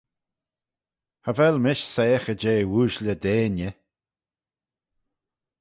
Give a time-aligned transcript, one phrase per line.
[1.23, 3.73] Cha vel mish soiaghey jeh ooashley deiney.